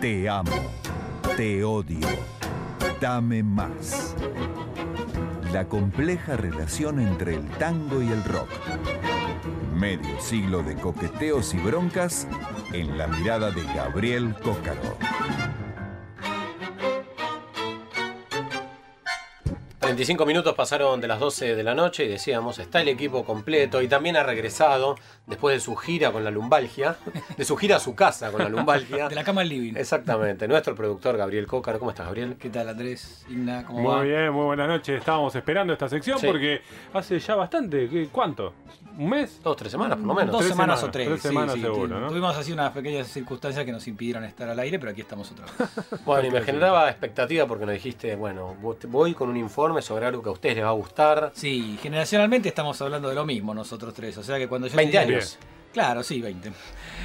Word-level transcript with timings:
Te 0.00 0.30
amo, 0.30 0.50
te 1.36 1.62
odio, 1.62 2.08
dame 3.02 3.42
más. 3.42 4.16
La 5.52 5.66
compleja 5.66 6.38
relación 6.38 7.00
entre 7.00 7.34
el 7.34 7.46
tango 7.58 8.00
y 8.00 8.08
el 8.08 8.24
rock. 8.24 8.48
Medio 9.74 10.18
siglo 10.18 10.62
de 10.62 10.74
coqueteos 10.76 11.52
y 11.52 11.58
broncas 11.58 12.26
en 12.72 12.96
la 12.96 13.08
mirada 13.08 13.50
de 13.50 13.62
Gabriel 13.74 14.34
Cócaro. 14.42 14.96
25 19.90 20.24
minutos 20.24 20.54
pasaron 20.54 21.00
de 21.00 21.08
las 21.08 21.18
12 21.18 21.56
de 21.56 21.62
la 21.64 21.74
noche 21.74 22.04
y 22.04 22.08
decíamos, 22.08 22.60
está 22.60 22.80
el 22.80 22.86
equipo 22.88 23.24
completo 23.24 23.82
y 23.82 23.88
también 23.88 24.16
ha 24.16 24.22
regresado 24.22 24.94
después 25.26 25.56
de 25.56 25.60
su 25.60 25.74
gira 25.74 26.12
con 26.12 26.22
la 26.22 26.30
lumbalgia, 26.30 26.96
de 27.36 27.44
su 27.44 27.56
gira 27.56 27.76
a 27.76 27.80
su 27.80 27.96
casa 27.96 28.30
con 28.30 28.40
la 28.40 28.48
lumbalgia. 28.48 29.08
De 29.08 29.16
la 29.16 29.24
cama 29.24 29.40
al 29.40 29.48
living. 29.48 29.74
Exactamente, 29.76 30.46
nuestro 30.46 30.76
productor 30.76 31.16
Gabriel 31.16 31.46
Cócaro. 31.48 31.80
¿Cómo 31.80 31.90
estás, 31.90 32.06
Gabriel? 32.06 32.36
¿Qué 32.38 32.50
tal, 32.50 32.68
Andrés? 32.68 33.24
Igna, 33.28 33.64
¿cómo 33.66 33.80
Muy 33.80 33.88
va? 33.90 34.02
bien, 34.02 34.32
muy 34.32 34.44
buenas 34.44 34.68
noches. 34.68 34.96
Estábamos 34.96 35.34
esperando 35.34 35.72
esta 35.72 35.88
sección 35.88 36.20
Sí. 36.20 36.26
porque 36.28 36.62
hace 36.94 37.18
ya 37.18 37.34
bastante. 37.34 37.88
¿qué- 37.88 38.08
¿Cuánto? 38.12 38.54
¿Un 38.96 39.08
mes? 39.08 39.40
Dos, 39.42 39.56
tres 39.56 39.72
semanas 39.72 39.96
por 39.98 40.06
lo 40.06 40.14
menos. 40.14 40.30
Dos 40.32 40.40
Tres 40.42 40.50
semanas, 40.52 40.78
semanas, 40.80 40.88
o 40.88 40.92
tres. 40.92 41.08
tres 41.08 41.22
sí, 41.22 41.28
semanas 41.28 41.54
sí, 41.54 41.60
seguro. 41.62 42.08
Tuvimos 42.08 42.36
así 42.36 42.52
unas 42.52 42.70
pequeñas 42.72 43.06
circunstancias 43.08 43.64
que 43.64 43.72
nos 43.72 43.86
impidieron 43.88 44.24
estar 44.24 44.48
al 44.48 44.58
aire, 44.58 44.78
pero 44.78 44.92
aquí 44.92 45.00
estamos 45.00 45.30
otra 45.32 45.46
vez. 45.46 46.00
Bueno, 46.04 46.28
y 46.28 46.30
me 46.30 46.42
generaba 46.42 46.88
expectativa 46.90 47.46
porque 47.46 47.64
nos 47.66 47.74
dijiste, 47.74 48.14
bueno, 48.16 48.56
voy 48.88 49.14
con 49.14 49.28
un 49.30 49.36
informe 49.36 49.79
sobre 49.82 50.06
algo 50.06 50.22
que 50.22 50.28
a 50.28 50.32
ustedes 50.32 50.56
les 50.56 50.64
va 50.64 50.68
a 50.70 50.72
gustar. 50.72 51.32
Sí, 51.34 51.78
generacionalmente 51.82 52.48
estamos 52.48 52.80
hablando 52.82 53.08
de 53.08 53.14
lo 53.14 53.24
mismo 53.24 53.54
nosotros 53.54 53.92
tres. 53.94 54.16
O 54.18 54.22
sea 54.22 54.38
que 54.38 54.48
cuando 54.48 54.66
yo 54.66 54.76
20 54.76 54.92
te 54.98 55.04
diga- 55.04 55.16
años. 55.16 55.38
Claro, 55.72 56.02
sí, 56.02 56.20
20. 56.20 56.50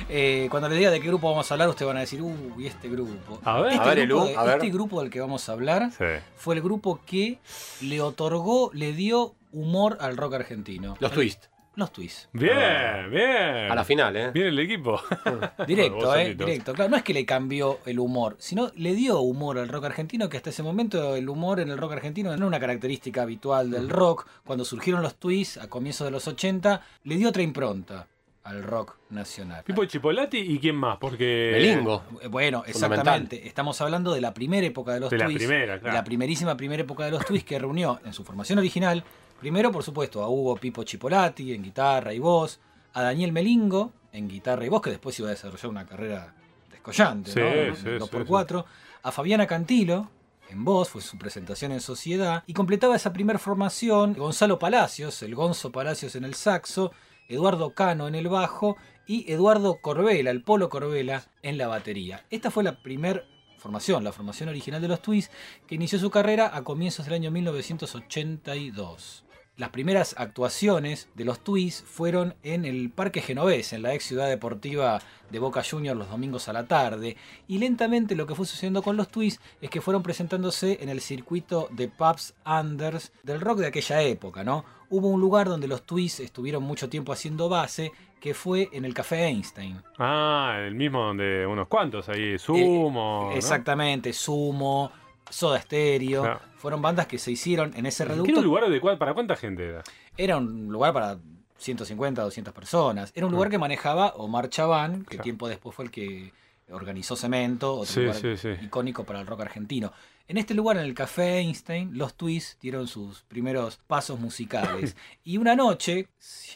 Eh, 0.10 0.48
cuando 0.50 0.68
les 0.70 0.80
diga 0.80 0.90
de 0.90 1.00
qué 1.00 1.08
grupo 1.08 1.30
vamos 1.30 1.50
a 1.52 1.54
hablar, 1.54 1.70
ustedes 1.70 1.88
van 1.88 1.98
a 1.98 2.00
decir, 2.00 2.20
uy, 2.22 2.66
este 2.66 2.90
grupo. 2.90 3.40
A 3.44 3.62
ver. 3.62 3.74
este, 3.74 3.84
A 3.84 3.94
ver, 3.94 4.08
grupo 4.08 4.24
Elu, 4.24 4.32
de- 4.32 4.38
a 4.38 4.44
ver. 4.44 4.56
este 4.56 4.70
grupo 4.72 5.02
del 5.02 5.12
que 5.12 5.20
vamos 5.20 5.48
a 5.48 5.52
hablar 5.52 5.92
Sí. 5.92 6.04
fue 6.36 6.56
el 6.56 6.62
grupo 6.62 7.00
que 7.06 7.38
le 7.82 8.02
otorgó, 8.02 8.72
le 8.74 8.94
dio 8.94 9.36
humor 9.52 9.98
al 10.02 10.18
rock 10.18 10.34
argentino. 10.34 10.96
Los 11.00 11.12
twists. 11.12 11.48
Los 11.76 11.92
twists. 11.92 12.30
Bien, 12.32 13.10
bien. 13.10 13.72
A 13.72 13.76
la 13.76 13.84
final, 13.84 14.16
¿eh? 14.16 14.32
Bien 14.32 14.48
el 14.48 14.60
equipo. 14.60 15.00
Directo, 15.68 16.16
eh, 16.16 16.24
solitos. 16.24 16.48
directo. 16.48 16.74
Claro, 16.74 16.92
no 16.92 16.98
es 16.98 17.04
que 17.04 17.14
le 17.14 17.26
cambió 17.26 17.80
el 17.86 18.00
humor, 18.00 18.36
sino 18.40 18.72
le 18.76 18.94
dio 18.94 19.20
humor 19.20 19.58
al 19.58 19.68
rock 19.68 19.86
argentino, 19.86 20.30
que 20.30 20.38
hasta 20.38 20.50
ese 20.50 20.64
momento 20.64 21.16
el 21.16 21.28
humor 21.28 21.60
en 21.60 21.70
el 21.70 21.78
rock 21.78 21.94
argentino 21.94 22.30
no 22.30 22.36
era 22.36 22.46
una 22.46 22.60
característica 22.60 23.24
habitual 23.24 23.72
del 23.72 23.90
rock. 23.90 24.28
Cuando 24.46 24.64
surgieron 24.64 25.02
los 25.02 25.16
twists 25.16 25.58
a 25.58 25.68
comienzos 25.68 26.06
de 26.06 26.12
los 26.12 26.28
80, 26.28 26.82
le 27.04 27.16
dio 27.18 27.30
otra 27.30 27.44
impronta 27.44 28.08
al 28.46 28.64
rock 28.64 28.96
nacional. 29.10 29.64
Pipo 29.64 29.84
Chipolati 29.86 30.38
y 30.38 30.60
quién 30.60 30.76
más, 30.76 30.98
porque. 30.98 31.50
Melingo. 31.54 32.04
Eh, 32.22 32.28
Bueno, 32.28 32.64
exactamente. 32.66 33.48
Estamos 33.48 33.82
hablando 33.82 34.14
de 34.14 34.22
la 34.22 34.34
primera 34.34 34.66
época 34.66 34.94
de 34.94 35.00
los 35.02 35.10
De 35.10 35.18
la 35.18 35.26
primera, 35.26 35.74
de 35.74 35.80
claro. 35.82 35.96
la 35.96 36.04
primerísima 36.04 36.56
primera 36.56 36.82
época 36.84 37.06
de 37.06 37.12
los 37.12 37.26
twists 37.26 37.48
que 37.48 37.60
reunió 37.60 38.00
en 38.06 38.14
su 38.14 38.24
formación 38.24 38.60
original, 38.60 39.04
primero, 39.40 39.72
por 39.72 39.84
supuesto, 39.84 40.24
a 40.24 40.30
Hugo 40.30 40.56
Pipo 40.58 40.84
Chipolati 40.84 41.54
en 41.54 41.64
guitarra 41.64 42.14
y 42.14 42.20
voz, 42.20 42.60
a 42.94 43.02
Daniel 43.02 43.32
Melingo 43.34 43.92
en 44.14 44.28
guitarra 44.30 44.64
y 44.66 44.70
voz, 44.70 44.82
que 44.82 44.92
después 44.92 45.18
iba 45.20 45.28
a 45.28 45.32
desarrollar 45.32 45.68
una 45.68 45.86
carrera 45.86 46.34
descollante, 46.72 47.32
Sí, 47.32 47.40
¿no? 47.40 47.76
sí, 47.76 47.90
Dos 47.98 48.08
sí, 48.08 48.12
por 48.12 48.22
sí. 48.22 48.28
cuatro, 48.28 48.66
a 49.04 49.12
Fabiana 49.12 49.48
Cantilo 49.48 50.10
en 50.50 50.64
voz, 50.64 50.90
fue 50.90 51.02
su 51.02 51.18
presentación 51.18 51.72
en 51.72 51.82
Sociedad, 51.82 52.44
y 52.46 52.54
completaba 52.54 52.96
esa 52.96 53.12
primera 53.12 53.40
formación 53.40 54.14
Gonzalo 54.14 54.60
Palacios, 54.60 55.24
el 55.24 55.34
Gonzo 55.34 55.72
Palacios 55.72 56.16
en 56.16 56.24
el 56.24 56.36
saxo, 56.36 56.92
Eduardo 57.28 57.74
Cano 57.74 58.08
en 58.08 58.16
el 58.16 58.28
bajo 58.28 58.78
y 59.08 59.32
Eduardo 59.32 59.80
Corbela, 59.82 60.32
el 60.32 60.44
Polo 60.44 60.70
Corbela, 60.70 61.26
en 61.42 61.58
la 61.58 61.68
batería. 61.68 62.26
Esta 62.30 62.52
fue 62.52 62.64
la 62.64 62.82
primera 62.82 63.24
formación, 63.58 64.04
la 64.04 64.12
formación 64.12 64.50
original 64.50 64.82
de 64.82 64.88
los 64.88 65.02
Twists, 65.02 65.34
que 65.68 65.76
inició 65.76 66.00
su 66.00 66.10
carrera 66.12 66.56
a 66.56 66.64
comienzos 66.64 67.06
del 67.06 67.16
año 67.16 67.32
1982. 67.32 69.26
Las 69.58 69.70
primeras 69.70 70.16
actuaciones 70.18 71.08
de 71.16 71.24
los 71.24 71.40
Twists 71.40 71.82
fueron 71.88 72.36
en 72.44 72.66
el 72.66 72.92
Parque 72.92 73.22
Genovés, 73.22 73.72
en 73.72 73.84
la 73.84 73.94
ex 73.94 74.04
ciudad 74.04 74.28
deportiva 74.28 75.02
de 75.32 75.40
Boca 75.40 75.64
Juniors 75.64 75.98
los 75.98 76.10
domingos 76.10 76.50
a 76.50 76.54
la 76.54 76.68
tarde. 76.68 77.16
Y 77.48 77.58
lentamente 77.60 78.16
lo 78.16 78.28
que 78.28 78.36
fue 78.36 78.46
sucediendo 78.46 78.84
con 78.84 78.98
los 78.98 79.08
Twists 79.08 79.42
es 79.62 79.70
que 79.70 79.80
fueron 79.80 80.04
presentándose 80.04 80.80
en 80.82 80.90
el 80.90 81.00
circuito 81.00 81.70
de 81.72 81.88
pubs 81.88 82.34
unders 82.46 83.14
del 83.24 83.40
rock 83.40 83.60
de 83.60 83.68
aquella 83.68 84.02
época, 84.02 84.44
¿no? 84.44 84.66
Hubo 84.90 85.08
un 85.10 85.20
lugar 85.22 85.48
donde 85.48 85.68
los 85.68 85.84
Twists 85.86 86.20
estuvieron 86.20 86.64
mucho 86.64 86.90
tiempo 86.90 87.12
haciendo 87.12 87.50
base, 87.50 87.92
que 88.20 88.34
fue 88.34 88.70
en 88.72 88.86
el 88.86 88.94
Café 88.94 89.26
Einstein. 89.26 89.82
Ah, 89.98 90.56
el 90.66 90.76
mismo 90.76 91.02
donde 91.04 91.46
unos 91.46 91.68
cuantos 91.68 92.08
ahí. 92.10 92.38
Sumo. 92.40 93.28
¿no? 93.30 93.32
Eh, 93.32 93.38
Exactamente, 93.38 94.14
Sumo, 94.14 94.92
Soda 95.30 95.60
Stereo. 95.62 96.22
Claro. 96.24 96.40
Fueron 96.58 96.82
bandas 96.82 97.08
que 97.08 97.18
se 97.20 97.32
hicieron 97.32 97.74
en 97.76 97.86
ese 97.86 98.04
¿Qué 98.04 98.08
era 98.14 98.16
reducto. 98.16 98.40
un 98.40 98.46
lugar 98.46 98.64
adecuado? 98.66 98.98
¿Para 98.98 99.14
cuánta 99.14 99.36
gente 99.36 99.68
era? 99.68 99.84
Era 100.18 100.38
un 100.38 100.72
lugar 100.72 100.94
para 100.94 101.18
150, 101.58 102.22
200 102.24 102.54
personas. 102.54 103.12
Era 103.16 103.26
un 103.28 103.32
lugar 103.32 103.50
que 103.50 103.58
manejaba 103.58 104.10
Omar 104.16 104.50
Chabán, 104.50 105.02
que 105.04 105.10
Claro. 105.12 105.24
tiempo 105.24 105.48
después 105.48 105.76
fue 105.76 105.86
el 105.86 105.92
que 105.92 106.32
organizó 106.72 107.16
Cemento, 107.16 107.74
otro 107.76 107.86
Sí, 107.86 108.00
lugar 108.02 108.16
sí, 108.16 108.38
sí. 108.38 108.50
icónico 108.64 109.04
para 109.04 109.22
el 109.22 109.28
rock 109.28 109.42
argentino. 109.42 109.92
En 110.28 110.38
este 110.38 110.54
lugar, 110.56 110.78
en 110.78 110.84
el 110.84 110.94
Café 110.96 111.38
Einstein, 111.38 111.98
los 111.98 112.16
Twists 112.16 112.58
dieron 112.60 112.88
sus 112.88 113.22
primeros 113.24 113.78
pasos 113.86 114.20
musicales. 114.20 114.96
y 115.24 115.38
una 115.38 115.56
noche 115.56 116.08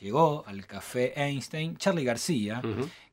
llegó 0.02 0.44
al 0.48 0.66
Café 0.66 1.14
Einstein 1.16 1.78
Charlie 1.78 2.04
García, 2.04 2.62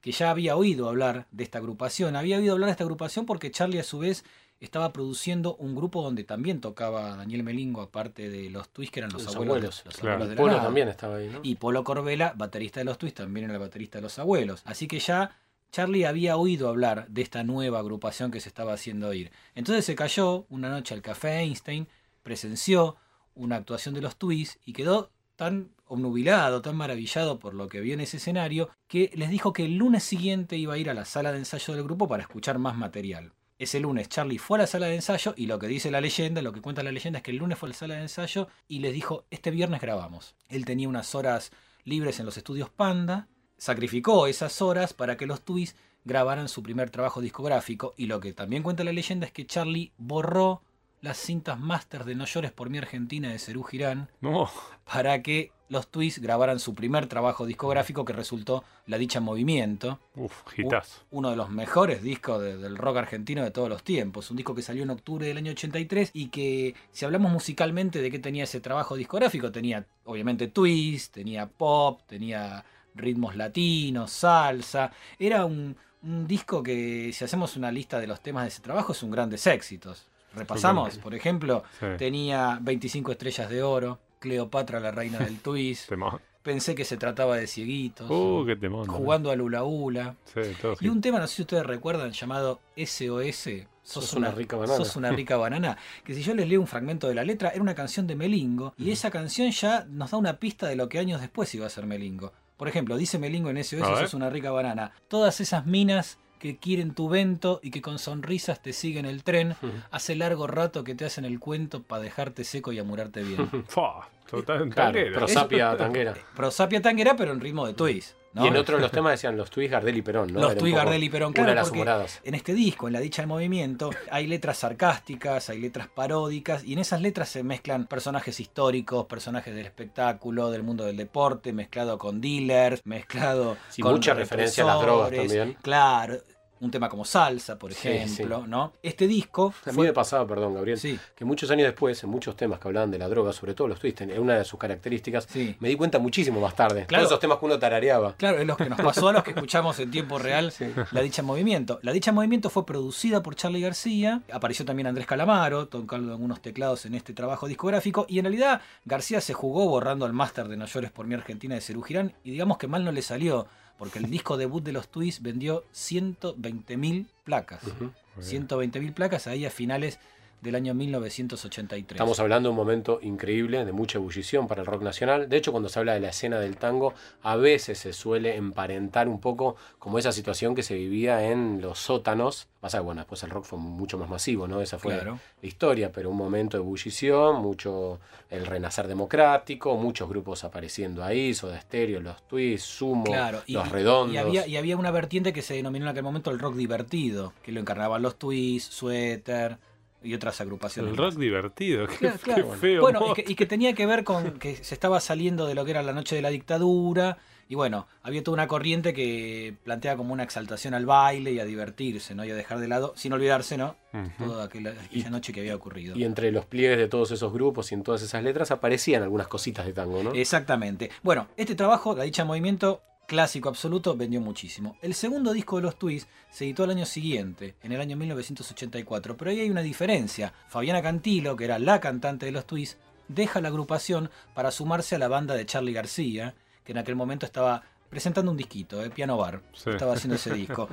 que 0.00 0.12
ya 0.12 0.31
había 0.31 0.56
oído 0.56 0.89
hablar 0.89 1.27
de 1.31 1.44
esta 1.44 1.59
agrupación. 1.59 2.17
Había 2.17 2.39
oído 2.39 2.55
hablar 2.55 2.69
de 2.69 2.72
esta 2.72 2.84
agrupación 2.84 3.27
porque 3.27 3.50
Charlie 3.50 3.78
a 3.81 3.84
su 3.84 3.99
vez 3.99 4.25
estaba 4.59 4.91
produciendo 4.94 5.56
un 5.56 5.75
grupo 5.75 6.03
donde 6.03 6.25
también 6.25 6.62
tocaba 6.62 7.15
Daniel 7.17 7.43
Melingo, 7.43 7.83
aparte 7.83 8.31
de 8.31 8.49
los 8.49 8.71
Twists, 8.71 8.93
que 8.94 9.00
eran 9.00 9.12
los, 9.12 9.25
Los 9.25 9.34
abuelos, 9.37 9.55
abuelos. 9.56 9.83
los 9.84 9.97
Claro. 9.99 10.15
abuelos 10.15 10.28
de 10.31 10.34
la 10.37 10.41
Polo 10.41 10.53
nada. 10.53 10.65
también 10.65 10.88
estaba 10.88 11.17
ahí, 11.17 11.28
¿no? 11.28 11.41
Y 11.43 11.56
Polo 11.56 11.84
Corbela, 11.84 12.33
baterista 12.34 12.81
de 12.81 12.84
los 12.84 12.97
Twists, 12.97 13.19
también 13.19 13.44
era 13.44 13.53
el 13.55 13.61
baterista 13.61 13.99
de 13.99 14.03
los 14.03 14.19
abuelos. 14.19 14.62
Así 14.65 14.88
que 14.88 14.99
ya 14.99 15.37
Charlie 15.71 16.06
había 16.06 16.37
oído 16.37 16.69
hablar 16.69 17.06
de 17.09 17.22
esta 17.22 17.44
nueva 17.44 17.78
agrupación 17.78 18.31
que 18.31 18.41
se 18.41 18.49
estaba 18.49 18.72
haciendo 18.72 19.09
oír. 19.09 19.31
Entonces 19.54 19.84
se 19.84 19.94
cayó 19.94 20.47
una 20.49 20.71
noche 20.71 20.94
al 20.94 21.03
Café 21.03 21.38
Einstein, 21.41 21.88
presenció 22.22 22.97
una 23.34 23.56
actuación 23.56 23.94
de 23.94 24.00
los 24.00 24.16
Twists 24.16 24.59
y 24.65 24.72
quedó 24.72 25.10
tan 25.37 25.71
obnubilado, 25.87 26.62
tan 26.62 26.76
maravillado 26.76 27.38
por 27.38 27.55
lo 27.55 27.69
que 27.69 27.81
vio 27.81 27.94
en 27.94 28.00
ese 28.00 28.16
escenario, 28.16 28.71
que 28.88 29.10
les 29.15 29.31
dijo 29.31 29.53
que 29.53 29.66
el 29.66 29.76
lunes 29.76 30.03
siguiente 30.03 30.56
iba 30.56 30.75
a 30.75 30.78
ir 30.78 30.91
a 30.91 30.94
la 30.94 31.05
sala 31.05 31.32
de 31.32 31.38
ensayo 31.38 31.75
del 31.75 31.84
grupo 31.84 32.09
para 32.09 32.22
escuchar 32.22 32.59
más 32.59 32.76
material. 32.76 33.32
Ese 33.59 33.81
lunes 33.81 34.09
Charlie 34.09 34.38
fue 34.38 34.59
a 34.59 34.62
la 34.62 34.66
sala 34.66 34.87
de 34.87 34.97
ensayo 34.97 35.32
y 35.37 35.47
lo 35.47 35.59
que 35.59 35.66
dice 35.66 35.91
la 35.91 36.00
leyenda, 36.00 36.43
lo 36.43 36.53
que 36.53 36.60
cuenta 36.60 36.82
la 36.82 36.93
leyenda 36.93 37.19
es 37.19 37.22
que 37.22 37.31
el 37.31 37.38
lunes 37.38 37.59
fue 37.59 37.69
a 37.69 37.71
la 37.71 37.78
sala 37.78 37.94
de 37.94 38.03
ensayo 38.03 38.49
y 38.69 38.81
les 38.81 38.93
dijo, 38.93 39.25
este 39.31 39.50
viernes 39.50 39.81
grabamos. 39.81 40.34
Él 40.49 40.65
tenía 40.65 40.88
unas 40.88 41.15
horas 41.15 41.53
libres 41.84 42.19
en 42.19 42.26
los 42.26 42.37
estudios 42.37 42.69
Panda, 42.69 43.28
sacrificó 43.56 44.27
esas 44.27 44.61
horas 44.62 44.93
para 44.93 45.17
que 45.17 45.27
los 45.27 45.41
Twists 45.43 45.78
grabaran 46.05 46.49
su 46.49 46.62
primer 46.62 46.91
trabajo 46.91 47.21
discográfico 47.21 47.94
y 47.97 48.06
lo 48.06 48.21
que 48.21 48.33
también 48.33 48.62
cuenta 48.62 48.84
la 48.84 48.93
leyenda 48.93 49.27
es 49.27 49.33
que 49.33 49.47
Charlie 49.47 49.93
borró 49.99 50.62
las 51.00 51.19
cintas 51.19 51.59
máster 51.61 52.05
de 52.05 52.15
No 52.15 52.25
llores 52.25 52.53
por 52.53 52.71
mi 52.71 52.78
Argentina 52.78 53.28
de 53.31 53.39
Cerú 53.39 53.62
Girán 53.65 54.09
No. 54.21 54.49
para 54.91 55.22
que 55.22 55.53
los 55.69 55.89
Twists 55.89 56.21
grabaran 56.22 56.61
su 56.61 56.75
primer 56.77 57.06
trabajo 57.09 57.44
discográfico 57.44 58.05
que 58.05 58.12
resultó 58.12 58.62
La 58.87 58.99
Dicha 58.99 59.19
en 59.19 59.25
Movimiento, 59.25 59.99
Uf, 60.15 60.33
gitazo. 60.55 61.03
uno 61.11 61.31
de 61.31 61.37
los 61.37 61.50
mejores 61.50 62.03
discos 62.05 62.41
de- 62.41 62.56
del 62.56 62.77
rock 62.77 62.99
argentino 62.99 63.43
de 63.43 63.50
todos 63.50 63.69
los 63.69 63.83
tiempos. 63.83 64.31
Un 64.31 64.37
disco 64.37 64.55
que 64.55 64.62
salió 64.62 64.84
en 64.84 64.91
octubre 64.91 65.27
del 65.27 65.37
año 65.38 65.50
83 65.50 66.11
y 66.12 66.28
que, 66.28 66.75
si 66.93 67.05
hablamos 67.05 67.33
musicalmente 67.33 68.00
de 68.00 68.11
qué 68.12 68.21
tenía 68.21 68.44
ese 68.44 68.61
trabajo 68.61 68.94
discográfico, 68.97 69.50
tenía 69.50 69.84
obviamente 70.05 70.47
twist, 70.47 71.12
tenía 71.12 71.47
pop, 71.49 72.00
tenía 72.06 72.65
ritmos 72.96 73.36
latinos, 73.36 74.10
salsa. 74.10 74.90
Era 75.18 75.44
un, 75.44 75.76
un 76.02 76.26
disco 76.26 76.62
que, 76.62 77.10
si 77.12 77.25
hacemos 77.25 77.56
una 77.56 77.70
lista 77.70 77.98
de 78.00 78.06
los 78.06 78.20
temas 78.20 78.44
de 78.44 78.48
ese 78.48 78.62
trabajo, 78.62 78.93
es 78.93 79.02
un 79.02 79.10
grandes 79.10 79.46
éxitos. 79.46 80.06
Repasamos, 80.34 80.98
por 80.98 81.14
ejemplo, 81.14 81.64
Sí. 81.81 81.87
tenía 81.98 82.58
25 82.60 83.12
estrellas 83.12 83.48
de 83.48 83.62
oro, 83.62 83.98
Cleopatra, 84.19 84.81
la 84.81 84.90
reina 84.90 85.19
del 85.19 85.38
twist. 85.38 85.90
Pensé 86.43 86.76
que 86.76 86.84
se 86.84 86.96
trataba 86.96 87.37
de 87.37 87.48
cieguitos. 87.48 88.08
Uh, 88.08 88.44
qué 88.46 88.54
temón. 88.54 88.87
Jugando 88.87 89.32
al 89.32 89.40
hula 89.40 89.64
hula. 89.64 90.14
Sí, 90.32 90.42
todo 90.62 90.76
Y 90.81 90.87
un 90.88 91.00
tema, 91.00 91.19
no 91.19 91.26
sé 91.26 91.37
si 91.37 91.42
ustedes 91.42 91.66
recuerdan, 91.66 92.12
llamado 92.12 92.60
SOS. 92.76 93.49
Sos 93.82 94.12
una 94.14 94.31
rica 94.31 94.56
banana. 94.56 94.76
Sos 94.76 94.94
una 94.94 95.10
rica 95.10 95.37
banana. 95.37 95.76
Que 96.04 96.14
si 96.14 96.22
yo 96.22 96.34
les 96.34 96.49
leo 96.49 96.60
un 96.60 96.66
fragmento 96.69 97.08
de 97.08 97.14
la 97.16 97.25
letra, 97.25 97.49
era 97.50 97.60
una 97.62 97.75
canción 97.75 98.06
de 98.06 98.14
Melingo. 98.14 98.75
Y 98.78 98.92
esa 98.92 99.10
canción 99.10 99.50
ya 99.50 99.87
nos 99.88 100.12
da 100.12 100.19
una 100.19 100.38
pista 100.38 100.69
de 100.69 100.76
lo 100.76 100.88
que 100.88 100.99
años 101.00 101.20
después 101.20 101.52
iba 101.56 101.66
a 101.66 101.70
ser 101.70 101.87
Melingo. 101.87 102.32
Por 102.56 102.69
ejemplo, 102.69 102.97
dice 102.97 103.19
Melingo 103.19 103.50
en 103.50 103.62
SOS, 103.62 103.99
sos 103.99 104.14
una 104.14 104.31
rica 104.31 104.50
banana. 104.50 104.93
Todas 105.08 105.41
esas 105.41 105.67
minas 105.67 106.19
que 106.38 106.58
quieren 106.58 106.94
tu 106.94 107.08
vento 107.08 107.61
y 107.62 107.70
que 107.70 107.81
con 107.82 107.99
sonrisas 107.99 108.61
te 108.62 108.73
siguen 108.73 109.06
el 109.06 109.25
tren, 109.25 109.56
hace 109.91 110.14
largo 110.17 110.47
rato 110.47 110.85
que 110.85 110.94
te 110.94 111.05
hacen 111.05 111.25
el 111.25 111.41
cuento 111.41 111.82
para 111.82 112.03
dejarte 112.03 112.44
seco 112.44 112.73
y 112.73 112.79
amurarte 112.79 113.23
bien. 113.23 113.49
Fua, 113.69 114.08
total, 114.29 114.69
Claro, 114.70 114.93
tanguero. 114.93 115.14
prosapia 115.17 115.76
tanguera. 115.76 116.14
Prosapia 116.37 116.82
tanguera, 116.82 117.17
pero 117.17 117.32
en 117.32 117.41
ritmo 117.41 117.67
de 117.67 117.73
twist. 117.75 118.14
¿No? 118.37 118.44
Y 118.44 118.49
en 118.49 118.56
otro 118.56 118.77
de 118.77 118.83
los 118.83 118.91
temas 118.91 119.12
decían 119.12 119.37
los 119.37 119.50
Twist, 119.50 119.73
Gardel 119.73 119.97
y 119.97 120.03
Perón, 120.03 120.33
¿no? 120.33 120.41
Los 120.41 120.56
Twist, 120.56 120.77
Gardel 120.77 121.03
y 121.03 121.09
Perón, 121.09 121.33
claro, 121.33 121.62
porque 121.69 122.06
en 122.25 122.35
este 122.35 122.55
disco, 122.55 122.87
en 122.87 122.93
La 122.93 123.00
Dicha 123.00 123.23
del 123.23 123.29
Movimiento, 123.29 123.91
hay 124.11 124.27
letras 124.27 124.59
sarcásticas, 124.59 125.49
hay 125.49 125.59
letras 125.59 125.88
paródicas, 125.88 126.62
y 126.62 126.75
en 126.75 126.81
esas 126.81 127.00
letras 127.00 127.31
se 127.31 127.43
mezclan 127.43 127.87
personajes 127.87 128.38
históricos, 128.38 129.06
personajes 129.06 129.55
del 129.55 129.65
espectáculo, 129.65 130.50
del 130.50 130.62
mundo 130.62 130.85
del 130.85 130.97
deporte, 130.97 131.53
mezclado 131.53 131.97
con 131.97 132.21
dealers, 132.21 132.83
mezclado 132.85 133.56
Sí, 133.71 133.81
con 133.81 133.93
mucha 133.93 134.12
referencia 134.15 134.65
a 134.65 134.67
las 134.67 134.81
drogas 134.81 135.11
también. 135.11 135.56
Claro, 135.62 136.19
un 136.61 136.70
tema 136.70 136.88
como 136.88 137.05
Salsa, 137.05 137.58
por 137.58 137.73
Sí, 137.75 137.88
ejemplo, 137.88 138.47
¿no? 138.47 138.73
Este 138.82 139.06
disco 139.06 139.53
A 139.64 139.70
mí 139.70 139.75
fue... 139.75 139.87
me 139.87 139.93
pasaba, 139.93 140.26
perdón, 140.26 140.55
Gabriel, 140.55 140.79
Sí, 140.79 140.99
que 141.14 141.25
muchos 141.25 141.50
años 141.50 141.67
después, 141.67 142.03
en 142.03 142.11
muchos 142.11 142.37
temas 142.37 142.58
que 142.58 142.69
hablaban 142.69 142.91
de 142.91 142.99
la 142.99 143.08
droga, 143.08 143.32
sobre 143.32 143.55
todo 143.55 143.69
los 143.69 143.79
Twist, 143.79 144.00
en 144.00 144.19
una 144.19 144.38
de 144.38 144.44
sus 144.44 144.58
características, 144.58 145.29
me 145.61 145.69
di 145.69 145.76
cuenta 145.76 145.99
muchísimo 145.99 146.41
más 146.41 146.55
tarde. 146.56 146.87
Claro. 146.87 147.03
Todos 147.03 147.12
esos 147.12 147.20
temas 147.20 147.38
que 147.38 147.44
uno 147.47 147.58
tarareaba. 147.58 148.14
Claro, 148.17 148.38
es 148.38 148.47
lo 148.47 148.56
que 148.56 148.69
nos 148.69 148.81
pasó 148.81 149.08
a 149.08 149.12
los 149.12 149.23
que 149.23 149.31
escuchamos 149.32 149.79
en 149.81 149.91
tiempo 149.91 150.19
real. 150.20 150.53
La 150.93 151.00
Dicha 151.03 151.23
en 151.23 151.26
Movimiento. 151.26 151.79
La 151.82 151.93
Dicha 151.93 152.11
en 152.11 152.14
Movimiento 152.14 152.50
fue 152.50 152.64
producida 152.67 153.23
por 153.23 153.35
Charlie 153.37 153.61
García, 153.61 154.23
apareció 154.32 154.64
también 154.64 154.87
Andrés 154.87 155.06
Calamaro, 155.06 155.69
tocando 155.69 156.12
algunos 156.12 156.41
teclados 156.41 156.87
en 156.87 156.94
este 156.94 157.12
trabajo 157.12 157.47
discográfico, 157.49 158.06
y 158.09 158.19
en 158.19 158.25
realidad 158.25 158.61
García 158.85 159.20
se 159.20 159.35
jugó 159.35 159.67
borrando 159.69 160.06
el 160.06 160.12
máster 160.12 160.49
de 160.49 160.56
No 160.56 160.67
llores 160.67 160.91
por 160.91 161.06
mi 161.06 161.14
Argentina 161.14 161.55
de 161.55 161.61
Cerú 161.61 161.82
Girán, 161.82 162.14
y 162.25 162.31
digamos 162.31 162.59
que 162.59 162.67
mal 162.67 162.85
no 162.85 162.93
le 162.93 163.02
salió, 163.02 163.47
porque 163.78 163.99
el 163.99 164.11
disco 164.11 164.37
debut 164.37 164.62
de 164.62 164.73
los 164.73 164.88
Twists 164.88 165.23
vendió 165.23 165.64
120.000 165.75 167.06
placas. 167.25 167.62
Ujú. 167.64 167.93
120.000 168.20 168.94
placas 168.94 169.26
ahí 169.26 169.44
a 169.44 169.50
finales 169.50 169.99
del 170.41 170.55
año 170.55 170.75
1983. 170.75 171.97
Estamos 171.97 172.21
hablando 172.21 172.49
de 172.49 172.50
un 172.50 172.56
momento 172.56 172.99
increíble, 173.03 173.65
de 173.65 173.73
mucha 173.73 173.99
ebullición 173.99 174.47
para 174.47 174.61
el 174.62 174.67
rock 174.67 174.83
nacional. 174.83 175.29
De 175.29 175.37
hecho, 175.37 175.50
cuando 175.50 175.69
se 175.69 175.79
habla 175.79 175.94
de 175.94 176.00
la 176.00 176.09
escena 176.11 176.38
del 176.38 176.56
tango, 176.56 176.94
a 177.23 177.37
veces 177.37 177.79
se 177.79 177.93
suele 177.93 178.37
emparentar 178.37 179.09
un 179.09 179.21
poco 179.21 179.56
como 179.79 179.99
esa 179.99 180.12
situación 180.12 180.55
que 180.55 180.62
se 180.62 180.75
vivía 180.75 181.31
en 181.31 181.61
los 181.61 181.79
sótanos. 181.79 182.49
Pasa 182.61 182.79
que, 182.79 182.85
bueno, 182.85 183.00
después 183.00 183.23
el 183.23 183.31
rock 183.31 183.44
fue 183.44 183.59
mucho 183.59 183.99
más 183.99 184.09
masivo, 184.09 184.47
¿no? 184.49 184.61
Esa 184.61 184.79
fue 184.79 184.94
Claro. 184.94 185.19
la 185.41 185.49
historia, 185.49 185.93
pero 185.93 186.11
un 186.11 186.17
momento 186.17 186.56
de 186.56 186.62
ebullición, 186.62 187.37
mucho 187.43 188.00
el 188.31 188.47
renacer 188.47 188.88
democrático, 188.88 189.77
muchos 189.77 190.09
grupos 190.09 190.44
apareciendo 190.44 191.05
ahí, 191.05 191.33
Soda 191.35 191.61
Stereo, 191.61 192.00
los 192.00 192.27
Twists, 192.27 192.69
Sumo, 192.69 193.05
Claro, 193.05 193.43
y, 193.47 193.53
los 193.53 193.69
Redondos. 193.71 194.15
Y 194.15 194.19
había, 194.19 194.47
y 194.47 194.56
había 194.56 194.77
una 194.77 194.91
vertiente 194.91 195.33
que 195.33 195.43
se 195.43 195.55
denominó 195.55 195.87
en 195.87 195.91
aquel 195.91 196.03
momento 196.03 196.31
el 196.31 196.38
rock 196.38 196.56
divertido, 196.56 197.33
que 197.43 197.53
lo 197.53 197.61
encarnaban 197.61 198.03
los 198.03 198.17
Twists, 198.17 198.75
Suéter 198.75 199.59
y 200.06 200.14
otras 200.14 200.41
agrupaciones. 200.41 200.93
El 200.93 200.99
más. 200.99 201.14
rock 201.14 201.20
divertido, 201.20 201.87
qué, 201.87 201.97
Claro, 201.97 202.17
qué 202.19 202.23
claro. 202.25 202.53
feo. 202.53 202.81
Bueno, 202.81 203.00
y 203.11 203.14
que, 203.14 203.32
y 203.32 203.35
que 203.35 203.47
tenía 203.47 203.73
que 203.75 203.87
ver 203.87 204.05
con 204.05 204.38
que 204.38 204.56
se 204.56 204.75
estaba 204.75 205.00
saliendo 205.00 205.47
de 205.47 205.55
lo 205.55 205.64
que 205.64 205.73
era 205.73 205.82
la 205.82 205.93
noche 205.93 206.17
de 206.17 206.23
la 206.23 206.31
dictadura. 206.31 207.19
Y 207.49 207.55
bueno, 207.55 207.87
había 208.03 208.25
toda 208.25 208.35
una 208.35 208.49
corriente 208.49 208.93
que 208.93 209.55
plantea 209.62 209.97
como 209.97 210.12
una 210.12 210.25
exaltación 210.25 210.75
al 210.75 210.85
baile 210.85 211.31
y 211.31 211.38
a 211.38 211.44
divertirse, 211.44 212.12
¿no? 212.12 212.25
Y 212.25 212.31
a 212.32 212.35
dejar 212.35 212.58
de 212.58 212.67
lado, 212.67 212.93
sin 212.97 213.12
olvidarse, 213.12 213.56
¿no? 213.56 213.76
Toda 214.19 214.47
aquella, 214.47 214.75
aquella 214.85 215.11
noche 215.11 215.32
que 215.32 215.41
había 215.41 215.55
ocurrido. 215.55 215.97
Y 215.97 216.03
entre 216.03 216.32
los 216.32 216.44
pliegues 216.44 216.76
de 216.76 216.88
todos 216.88 217.12
esos 217.12 217.32
grupos 217.32 217.70
y 217.70 217.76
en 217.76 217.85
todas 217.85 218.02
esas 218.02 218.25
letras 218.25 218.50
aparecían 218.50 219.05
algunas 219.05 219.29
cositas 219.29 219.64
de 219.64 219.73
tango, 219.73 220.02
¿no? 220.02 220.11
Exactamente. 220.12 220.91
Bueno, 221.05 221.29
este 221.37 221.55
trabajo, 221.55 221.94
La 221.94 222.02
Dicha 222.02 222.23
en 222.23 222.29
Movimiento, 222.29 222.82
clásico 223.06 223.49
absoluto, 223.49 223.97
vendió 223.97 224.20
muchísimo. 224.20 224.76
El 224.82 224.94
segundo 224.94 225.32
disco 225.32 225.56
de 225.56 225.62
los 225.62 225.79
Twists 225.79 226.08
se 226.31 226.44
editó 226.44 226.64
el 226.64 226.70
año 226.70 226.87
siguiente, 226.87 227.55
en 227.62 227.73
el 227.73 227.81
año 227.81 227.97
1984, 227.97 229.17
pero 229.17 229.31
ahí 229.31 229.41
hay 229.41 229.50
una 229.50 229.62
diferencia. 229.62 230.32
Fabiana 230.49 230.82
Cantilo, 230.82 231.37
que 231.37 231.44
era 231.44 231.58
la 231.58 231.81
cantante 231.81 232.26
de 232.26 232.32
los 232.32 232.47
Twists, 232.47 232.79
deja 233.08 233.41
la 233.41 233.49
agrupación 233.49 234.11
para 234.35 234.50
sumarse 234.50 234.97
a 234.97 234.99
la 234.99 235.08
banda 235.08 235.35
de 235.35 235.47
Charlie 235.47 235.73
García, 235.73 236.35
que 236.64 236.73
en 236.73 236.79
aquel 236.79 236.97
momento 236.97 237.25
estaba 237.26 237.62
presentando 237.88 238.31
un 238.32 238.37
disquito, 238.37 238.82
eh, 238.85 238.91
Piano 238.91 239.17
Bar, 239.17 239.41
Sí. 239.52 239.70
estaba 239.70 239.94
haciendo 239.94 240.17
ese 240.17 240.35
disco. 240.35 240.69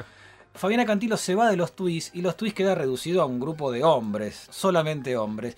Fabiana 0.55 0.85
Cantilo 0.85 1.17
se 1.17 1.35
va 1.35 1.49
de 1.49 1.57
los 1.57 1.75
Twists 1.75 2.15
y 2.15 2.21
los 2.21 2.37
Twists 2.37 2.57
queda 2.57 2.75
reducido 2.75 3.21
a 3.21 3.25
un 3.25 3.39
grupo 3.39 3.71
de 3.71 3.83
hombres, 3.83 4.47
solamente 4.51 5.15
hombres. 5.17 5.57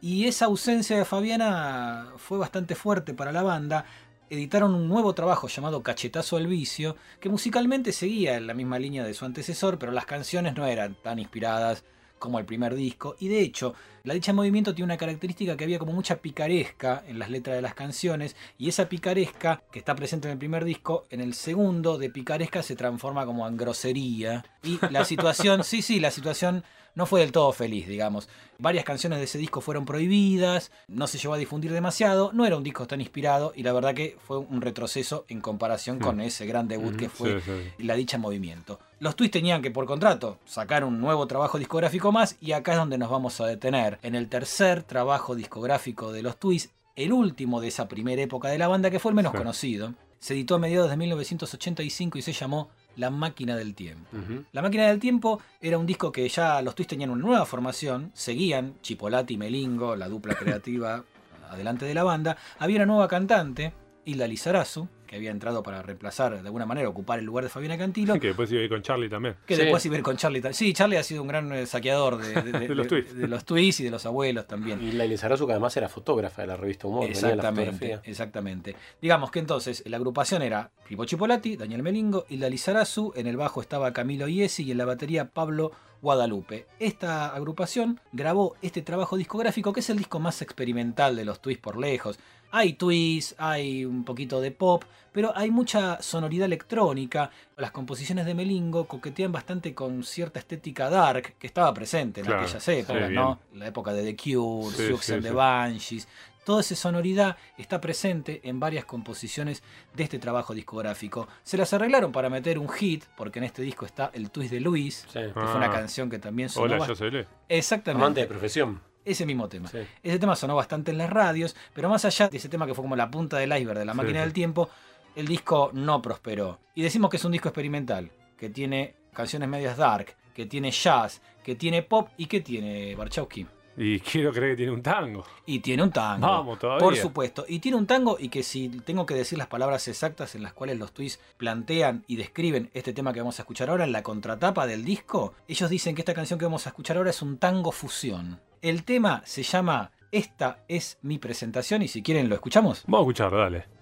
Y 0.00 0.26
esa 0.26 0.46
ausencia 0.46 0.98
de 0.98 1.06
Fabiana 1.06 2.08
fue 2.18 2.36
bastante 2.36 2.74
fuerte 2.74 3.14
para 3.14 3.32
la 3.32 3.42
banda. 3.42 3.86
Editaron 4.30 4.74
un 4.74 4.88
nuevo 4.88 5.14
trabajo 5.14 5.48
llamado 5.48 5.82
Cachetazo 5.82 6.36
al 6.36 6.46
Vicio, 6.46 6.96
que 7.20 7.28
musicalmente 7.28 7.92
seguía 7.92 8.36
en 8.36 8.46
la 8.46 8.54
misma 8.54 8.78
línea 8.78 9.04
de 9.04 9.14
su 9.14 9.24
antecesor, 9.24 9.78
pero 9.78 9.92
las 9.92 10.06
canciones 10.06 10.54
no 10.56 10.66
eran 10.66 10.96
tan 11.02 11.18
inspiradas 11.18 11.84
como 12.18 12.38
el 12.38 12.44
primer 12.44 12.74
disco. 12.74 13.16
Y 13.20 13.28
de 13.28 13.40
hecho, 13.40 13.74
la 14.02 14.14
dicha 14.14 14.32
movimiento 14.32 14.74
tiene 14.74 14.86
una 14.86 14.96
característica 14.96 15.56
que 15.56 15.64
había 15.64 15.78
como 15.78 15.92
mucha 15.92 16.16
picaresca 16.16 17.02
en 17.06 17.18
las 17.18 17.30
letras 17.30 17.56
de 17.56 17.62
las 17.62 17.74
canciones, 17.74 18.36
y 18.58 18.68
esa 18.68 18.88
picaresca 18.88 19.62
que 19.70 19.78
está 19.78 19.94
presente 19.94 20.28
en 20.28 20.32
el 20.32 20.38
primer 20.38 20.64
disco, 20.64 21.06
en 21.10 21.20
el 21.20 21.34
segundo 21.34 21.98
de 21.98 22.10
picaresca 22.10 22.62
se 22.62 22.76
transforma 22.76 23.26
como 23.26 23.46
en 23.48 23.56
grosería. 23.56 24.44
Y 24.62 24.78
la 24.90 25.04
situación, 25.04 25.64
sí, 25.64 25.82
sí, 25.82 26.00
la 26.00 26.10
situación 26.10 26.64
no 26.94 27.06
fue 27.06 27.20
del 27.20 27.32
todo 27.32 27.52
feliz, 27.52 27.88
digamos. 27.88 28.28
Varias 28.58 28.84
canciones 28.84 29.18
de 29.18 29.24
ese 29.24 29.36
disco 29.36 29.60
fueron 29.60 29.84
prohibidas, 29.84 30.70
no 30.86 31.08
se 31.08 31.18
llegó 31.18 31.34
a 31.34 31.38
difundir 31.38 31.72
demasiado, 31.72 32.30
no 32.32 32.46
era 32.46 32.56
un 32.56 32.62
disco 32.62 32.86
tan 32.86 33.00
inspirado 33.00 33.52
y 33.56 33.64
la 33.64 33.72
verdad 33.72 33.94
que 33.94 34.16
fue 34.24 34.38
un 34.38 34.60
retroceso 34.60 35.24
en 35.28 35.40
comparación 35.40 35.98
con 35.98 36.20
ese 36.20 36.46
gran 36.46 36.68
debut 36.68 36.94
que 36.96 37.08
fue 37.08 37.40
Sí, 37.40 37.50
sí. 37.76 37.84
la 37.84 37.94
dicha 37.94 38.16
movimiento. 38.16 38.78
Los 39.04 39.16
Twists 39.16 39.32
tenían 39.34 39.60
que 39.60 39.70
por 39.70 39.84
contrato 39.84 40.38
sacar 40.46 40.82
un 40.82 40.98
nuevo 40.98 41.26
trabajo 41.26 41.58
discográfico 41.58 42.10
más 42.10 42.38
y 42.40 42.52
acá 42.52 42.72
es 42.72 42.78
donde 42.78 42.96
nos 42.96 43.10
vamos 43.10 43.38
a 43.38 43.44
detener. 43.44 43.98
En 44.00 44.14
el 44.14 44.30
tercer 44.30 44.82
trabajo 44.82 45.34
discográfico 45.34 46.10
de 46.10 46.22
los 46.22 46.38
Twists, 46.38 46.72
el 46.96 47.12
último 47.12 47.60
de 47.60 47.68
esa 47.68 47.86
primera 47.86 48.22
época 48.22 48.48
de 48.48 48.56
la 48.56 48.66
banda 48.66 48.90
que 48.90 48.98
fue 48.98 49.10
el 49.10 49.16
menos 49.16 49.32
Sí. 49.32 49.36
conocido, 49.36 49.92
se 50.18 50.32
editó 50.32 50.54
a 50.54 50.58
mediados 50.58 50.88
de 50.88 50.96
1985 50.96 52.16
y 52.16 52.22
se 52.22 52.32
llamó 52.32 52.70
La 52.96 53.10
máquina 53.10 53.56
del 53.56 53.74
tiempo. 53.74 54.08
La 54.52 54.62
máquina 54.62 54.86
del 54.86 55.00
tiempo 55.00 55.38
era 55.60 55.76
un 55.76 55.84
disco 55.84 56.10
que 56.10 56.26
ya 56.26 56.62
los 56.62 56.74
Twists 56.74 56.88
tenían 56.88 57.10
una 57.10 57.22
nueva 57.26 57.44
formación, 57.44 58.10
seguían 58.14 58.72
Chipolati 58.80 59.34
y 59.34 59.36
Melingo, 59.36 59.96
la 59.96 60.08
dupla 60.08 60.34
creativa 60.34 61.04
adelante 61.50 61.84
de 61.84 61.92
la 61.92 62.04
banda, 62.04 62.38
había 62.58 62.76
una 62.76 62.86
nueva 62.86 63.08
cantante, 63.08 63.74
Hilda 64.04 64.26
Lizarazu, 64.26 64.88
que 65.06 65.16
había 65.16 65.30
entrado 65.30 65.62
para 65.62 65.82
reemplazar 65.82 66.32
de 66.32 66.38
alguna 66.46 66.66
manera, 66.66 66.88
ocupar 66.88 67.18
el 67.18 67.24
lugar 67.24 67.44
de 67.44 67.50
Fabiana 67.50 67.76
Cantilo, 67.78 68.14
Que 68.20 68.28
después 68.28 68.50
iba 68.52 68.60
a 68.60 68.64
ir 68.64 68.70
con 68.70 68.82
Charlie 68.82 69.08
también. 69.08 69.36
que 69.46 69.54
Sí. 69.56 69.62
después 69.62 69.84
iba 69.86 69.94
a 69.94 69.98
ir 69.98 70.04
con 70.04 70.16
Charlie. 70.16 70.40
ta- 70.40 70.52
Sí, 70.52 70.72
Charlie 70.72 70.96
ha 70.96 71.02
sido 71.02 71.22
un 71.22 71.28
gran 71.28 71.52
eh, 71.52 71.66
saqueador 71.66 72.18
de, 72.18 72.42
de- 72.42 72.52
de- 72.58 72.68
De 72.68 72.74
los 72.74 72.86
Twists. 72.88 73.14
de 73.16 73.28
los 73.28 73.44
Twists 73.44 73.80
y 73.80 73.84
de 73.84 73.90
los 73.90 74.06
abuelos 74.06 74.46
también. 74.46 74.82
Y 74.82 74.92
Laila 74.92 75.16
Sarazu, 75.16 75.46
que 75.46 75.52
además 75.52 75.76
era 75.76 75.88
fotógrafa 75.88 76.42
de 76.42 76.48
la 76.48 76.56
revista 76.56 76.86
Humor, 76.88 77.02
de 77.02 77.08
la 77.08 77.28
Exactamente, 77.28 78.00
exactamente. 78.04 78.76
Digamos 79.00 79.30
que 79.30 79.38
entonces 79.38 79.82
la 79.86 79.96
agrupación 79.98 80.42
era 80.42 80.70
Pipo 80.88 81.04
Chipolati, 81.04 81.56
Daniel 81.56 81.82
Melingo 81.82 82.24
y 82.28 82.36
la 82.38 82.48
Lizarazu, 82.48 83.12
en 83.16 83.26
el 83.26 83.36
bajo 83.36 83.60
estaba 83.60 83.92
Camilo 83.92 84.28
Iesi 84.28 84.64
y 84.64 84.70
en 84.72 84.78
la 84.78 84.84
batería 84.84 85.30
Pablo 85.30 85.72
Guadalupe. 86.02 86.66
Esta 86.78 87.34
agrupación 87.34 87.98
grabó 88.12 88.56
este 88.60 88.82
trabajo 88.82 89.16
discográfico 89.16 89.72
que 89.72 89.80
es 89.80 89.88
el 89.88 89.96
disco 89.96 90.20
más 90.20 90.42
experimental 90.42 91.16
de 91.16 91.24
los 91.24 91.40
Twists 91.40 91.62
por 91.62 91.78
lejos. 91.78 92.18
Hay 92.56 92.74
twists, 92.74 93.34
hay 93.36 93.84
un 93.84 94.04
poquito 94.04 94.40
de 94.40 94.52
pop, 94.52 94.84
pero 95.10 95.36
hay 95.36 95.50
mucha 95.50 96.00
sonoridad 96.00 96.44
electrónica. 96.46 97.28
Las 97.56 97.72
composiciones 97.72 98.26
de 98.26 98.34
Melingo 98.34 98.86
coquetean 98.86 99.32
bastante 99.32 99.74
con 99.74 100.04
cierta 100.04 100.38
estética 100.38 100.88
dark 100.88 101.34
que 101.36 101.48
estaba 101.48 101.74
presente 101.74 102.20
en 102.20 102.26
Claro, 102.26 102.42
aquellas 102.42 102.68
épocas. 102.68 103.10
¿no? 103.10 103.40
La 103.54 103.66
época 103.66 103.92
de 103.92 104.04
The 104.04 104.16
Cure, 104.16 104.72
Sí, 105.00 105.12
and 105.14 105.22
the 105.22 105.28
sí. 105.30 105.34
Banshees. 105.34 106.08
Toda 106.44 106.60
esa 106.60 106.76
sonoridad 106.76 107.36
está 107.58 107.80
presente 107.80 108.40
en 108.44 108.60
varias 108.60 108.84
composiciones 108.84 109.64
de 109.94 110.04
este 110.04 110.20
trabajo 110.20 110.54
discográfico. 110.54 111.26
Se 111.42 111.56
las 111.56 111.72
arreglaron 111.72 112.12
para 112.12 112.28
meter 112.30 112.58
un 112.60 112.68
hit, 112.68 113.02
porque 113.16 113.40
en 113.40 113.46
este 113.46 113.62
disco 113.62 113.84
está 113.84 114.10
el 114.14 114.30
twist 114.30 114.52
de 114.52 114.60
Luis, 114.60 115.06
Sí. 115.12 115.18
que 115.20 115.30
fue 115.32 115.56
una 115.56 115.66
Ah. 115.66 115.72
canción 115.72 116.08
que 116.08 116.20
también 116.20 116.50
sonó. 116.50 116.74
Hola, 116.76 116.86
yo 116.86 116.94
soy. 116.94 117.26
Exactamente. 117.48 118.04
Amante 118.04 118.20
de 118.20 118.26
profesión. 118.28 118.80
Ese 119.04 119.26
mismo 119.26 119.48
tema. 119.48 119.68
Sí. 119.68 119.78
Ese 120.02 120.18
tema 120.18 120.36
sonó 120.36 120.56
bastante 120.56 120.90
en 120.90 120.98
las 120.98 121.10
radios, 121.10 121.54
pero 121.74 121.88
más 121.88 122.04
allá 122.04 122.28
de 122.28 122.38
ese 122.38 122.48
tema 122.48 122.66
que 122.66 122.74
fue 122.74 122.82
como 122.82 122.96
la 122.96 123.10
punta 123.10 123.36
del 123.38 123.56
iceberg 123.56 123.78
de 123.78 123.84
la 123.84 123.94
máquina 123.94 124.20
sí. 124.20 124.24
del 124.24 124.32
tiempo, 124.32 124.70
el 125.14 125.26
disco 125.26 125.70
no 125.72 126.00
prosperó. 126.02 126.58
Y 126.74 126.82
decimos 126.82 127.10
que 127.10 127.18
es 127.18 127.24
un 127.24 127.32
disco 127.32 127.48
experimental, 127.48 128.10
que 128.36 128.50
tiene 128.50 128.94
canciones 129.12 129.48
medias 129.48 129.76
dark, 129.76 130.14
que 130.34 130.46
tiene 130.46 130.70
jazz, 130.70 131.22
que 131.42 131.54
tiene 131.54 131.82
pop 131.82 132.08
y 132.16 132.26
que 132.26 132.40
tiene 132.40 132.94
Barchowski. 132.96 133.46
Y 133.76 133.98
quiero 134.00 134.32
creer 134.32 134.52
que 134.52 134.58
tiene 134.58 134.72
un 134.72 134.82
tango. 134.82 135.24
Y 135.46 135.58
tiene 135.58 135.82
un 135.82 135.90
tango. 135.90 136.26
Vamos, 136.26 136.58
todavía. 136.58 136.84
Por 136.84 136.96
supuesto. 136.96 137.44
Y 137.48 137.58
tiene 137.58 137.76
un 137.76 137.86
tango 137.86 138.16
y 138.18 138.28
que 138.28 138.42
si 138.42 138.68
tengo 138.68 139.04
que 139.04 139.14
decir 139.14 139.36
las 139.36 139.48
palabras 139.48 139.88
exactas 139.88 140.34
en 140.34 140.42
las 140.42 140.52
cuales 140.52 140.78
los 140.78 140.92
tweets 140.92 141.18
plantean 141.36 142.04
y 142.06 142.16
describen 142.16 142.70
este 142.72 142.92
tema 142.92 143.12
que 143.12 143.20
vamos 143.20 143.38
a 143.38 143.42
escuchar 143.42 143.70
ahora 143.70 143.84
en 143.84 143.92
la 143.92 144.02
contratapa 144.02 144.66
del 144.66 144.84
disco, 144.84 145.34
ellos 145.48 145.70
dicen 145.70 145.94
que 145.94 146.02
esta 146.02 146.14
canción 146.14 146.38
que 146.38 146.44
vamos 146.44 146.66
a 146.66 146.70
escuchar 146.70 146.96
ahora 146.96 147.10
es 147.10 147.20
un 147.20 147.38
tango 147.38 147.72
fusión. 147.72 148.40
El 148.64 148.84
tema 148.84 149.20
se 149.26 149.42
llama 149.42 149.90
Esta 150.10 150.64
es 150.68 150.98
mi 151.02 151.18
presentación 151.18 151.82
y 151.82 151.88
si 151.88 152.02
quieren 152.02 152.30
lo 152.30 152.34
escuchamos. 152.34 152.82
Vamos 152.86 153.00
a 153.00 153.02
escucharlo, 153.02 153.38
dale. 153.38 153.73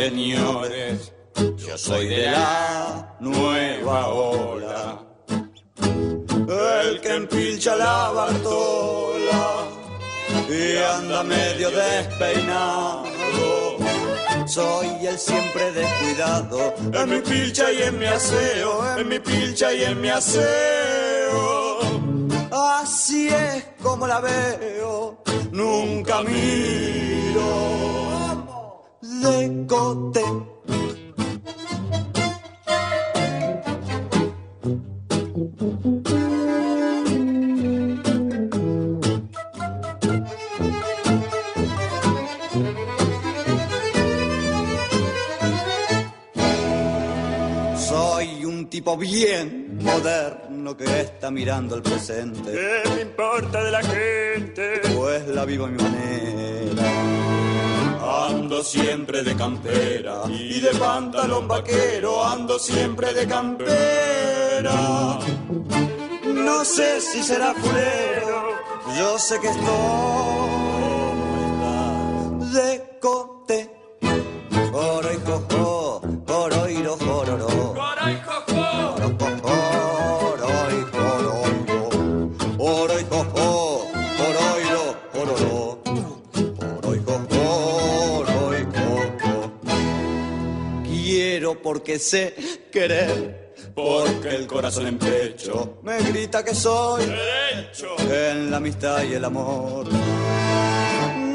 Señores. 0.00 1.12
Yo 1.66 1.76
soy 1.76 2.08
de 2.08 2.30
la 2.30 3.16
nueva 3.20 4.08
ola. 4.08 5.02
El 6.82 7.00
que 7.02 7.14
empilcha 7.14 7.76
la 7.76 8.10
Bartola 8.10 9.68
y 10.48 10.76
anda 10.96 11.22
medio 11.22 11.70
despeinado. 11.70 13.04
Soy 14.46 15.06
el 15.06 15.18
siempre 15.18 15.70
descuidado 15.72 16.74
en 16.94 17.10
mi 17.10 17.20
pilcha 17.20 17.70
y 17.70 17.82
en 17.82 17.98
mi 17.98 18.06
aseo, 18.06 18.98
en 18.98 19.06
mi 19.06 19.18
pilcha 19.18 19.74
y 19.74 19.84
en 19.84 20.00
mi 20.00 20.08
aseo. 20.08 21.80
Así 22.50 23.28
es 23.28 23.66
como 23.82 24.06
la 24.06 24.20
veo, 24.20 25.22
nunca 25.52 26.22
miro 26.22 28.09
de 29.20 29.66
cote. 29.66 30.24
Soy 47.76 48.44
un 48.44 48.68
tipo 48.68 48.96
bien 48.96 49.78
moderno 49.82 50.76
que 50.76 50.84
está 51.00 51.30
mirando 51.30 51.74
el 51.76 51.82
presente. 51.82 52.52
¿Qué 52.52 52.90
me 52.94 53.02
importa 53.02 53.64
de 53.64 53.70
la 53.70 53.82
gente? 53.82 54.80
Pues 54.96 55.26
la 55.28 55.44
vivo 55.44 55.66
a 55.66 55.68
mi 55.68 55.82
manera. 55.82 57.19
Ando 58.30 58.62
siempre 58.62 59.22
de 59.22 59.36
campera 59.36 60.22
y 60.28 60.60
de 60.60 60.70
pantalón 60.70 61.48
vaquero. 61.48 62.24
Ando 62.24 62.58
siempre 62.58 63.12
de 63.12 63.26
campera. 63.26 65.18
No 66.24 66.64
sé 66.64 67.00
si 67.00 67.22
será 67.22 67.52
fulero. 67.54 68.50
Yo 68.98 69.18
sé 69.18 69.40
que 69.40 69.48
estoy 69.48 70.50
de 72.52 72.98
porque 91.80 91.98
sé 91.98 92.34
querer. 92.70 93.54
Porque 93.74 94.28
el 94.28 94.46
corazón 94.46 94.86
en 94.86 94.98
pecho 94.98 95.78
me 95.82 95.98
grita 96.02 96.44
que 96.44 96.54
soy 96.54 97.06
Derecho. 97.06 97.96
en 97.98 98.50
la 98.50 98.58
amistad 98.58 99.02
y 99.04 99.14
el 99.14 99.24
amor. 99.24 99.86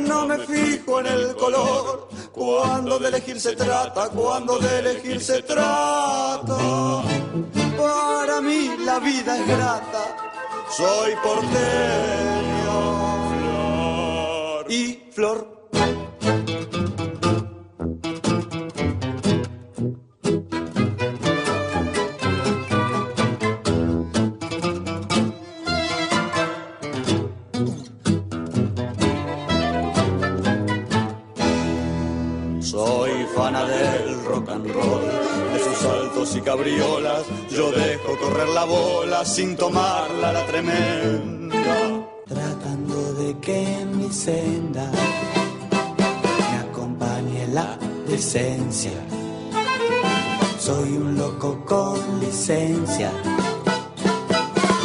No 0.07 0.27
me 0.27 0.37
fijo 0.39 0.99
en 0.99 1.07
el 1.07 1.35
color 1.35 2.09
cuando 2.31 2.99
de 2.99 3.07
elegir 3.07 3.41
se 3.41 3.55
trata, 3.55 4.09
cuando 4.09 4.59
de 4.59 4.79
elegir 4.79 5.19
se 5.19 5.41
trata. 5.41 6.57
Para 7.77 8.41
mí 8.41 8.69
la 8.85 8.99
vida 8.99 9.39
es 9.39 9.47
grata, 9.47 10.15
soy 10.77 11.13
porteño 11.23 12.75
y 14.69 15.09
flor. 15.11 15.64
Sin 39.25 39.57
tomarla 39.57 40.31
la 40.31 40.45
tremenda. 40.45 42.05
Tratando 42.27 43.13
de 43.13 43.37
que 43.39 43.81
en 43.81 43.97
mi 43.97 44.09
senda 44.11 44.89
me 46.51 46.57
acompañe 46.57 47.47
la 47.47 47.77
decencia. 48.07 48.93
Soy 50.59 50.89
un 50.97 51.17
loco 51.17 51.65
con 51.65 52.19
licencia. 52.19 53.11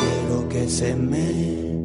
Quiero 0.00 0.48
que 0.48 0.68
se 0.68 0.94
me 0.94 1.79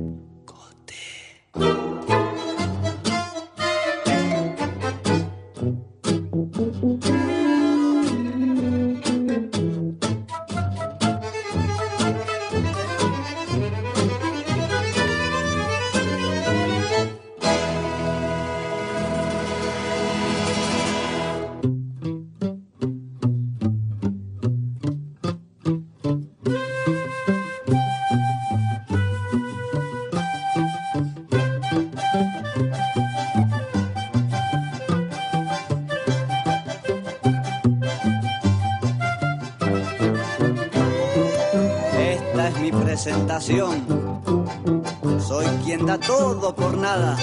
Soy 43.45 45.45
quien 45.63 45.85
da 45.85 45.99
todo 45.99 46.55
por 46.55 46.75
nada. 46.75 47.15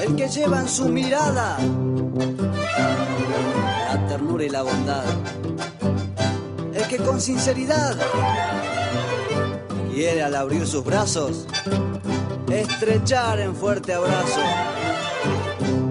El 0.00 0.14
que 0.14 0.28
lleva 0.28 0.60
en 0.60 0.68
su 0.68 0.88
mirada 0.88 1.58
la 3.88 4.06
ternura 4.06 4.44
y 4.44 4.48
la 4.48 4.62
bondad. 4.62 5.02
El 6.72 6.86
que 6.86 6.98
con 6.98 7.20
sinceridad 7.20 7.96
quiere 9.92 10.22
al 10.22 10.36
abrir 10.36 10.68
sus 10.68 10.84
brazos 10.84 11.48
estrechar 12.48 13.40
en 13.40 13.56
fuerte 13.56 13.94
abrazo 13.94 14.40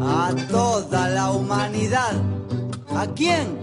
a 0.04 0.34
toda 0.50 1.10
la 1.10 1.32
humanidad. 1.32 2.14
¿A 2.96 3.08
quién? 3.08 3.61